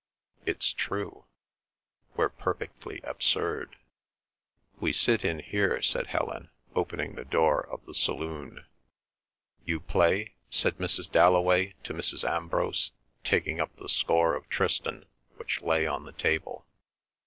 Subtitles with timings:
[0.47, 1.27] It's true.
[2.15, 3.75] We're perfectly absurd."
[4.79, 8.65] "We sit in here," said Helen, opening the door of the saloon.
[9.63, 11.11] "You play?" said Mrs.
[11.11, 12.27] Dalloway to Mrs.
[12.27, 12.89] Ambrose,
[13.23, 15.05] taking up the score of Tristan
[15.37, 16.65] which lay on the table.